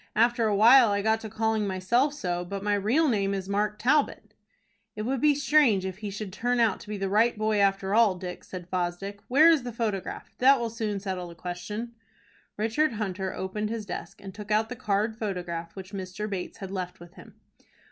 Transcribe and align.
After 0.15 0.47
a 0.47 0.55
while 0.55 0.89
I 0.89 1.03
got 1.03 1.19
to 1.19 1.29
calling 1.29 1.67
myself 1.67 2.15
so, 2.15 2.43
but 2.43 2.63
my 2.63 2.73
real 2.73 3.07
name 3.07 3.35
is 3.35 3.47
Mark 3.47 3.77
Talbot." 3.77 4.33
"It 4.95 5.03
would 5.03 5.21
be 5.21 5.35
strange 5.35 5.85
if 5.85 5.99
he 5.99 6.09
should 6.09 6.33
turn 6.33 6.59
out 6.59 6.79
to 6.79 6.89
be 6.89 6.97
the 6.97 7.07
right 7.07 7.37
boy 7.37 7.59
after 7.59 7.93
all, 7.93 8.15
Dick," 8.15 8.43
said 8.43 8.67
Fosdick. 8.67 9.19
"Where 9.27 9.47
is 9.51 9.61
the 9.61 9.71
photograph? 9.71 10.33
That 10.39 10.59
will 10.59 10.71
soon 10.71 10.99
settle 10.99 11.27
the 11.27 11.35
question." 11.35 11.93
Richard 12.57 12.93
Hunter 12.93 13.31
opened 13.31 13.69
his 13.69 13.85
desk, 13.85 14.19
and 14.23 14.33
took 14.33 14.49
out 14.49 14.69
the 14.69 14.75
card 14.75 15.19
photograph 15.19 15.75
which 15.75 15.93
Mr. 15.93 16.27
Bates 16.27 16.57
had 16.57 16.71
left 16.71 16.99
with 16.99 17.13
him. 17.13 17.35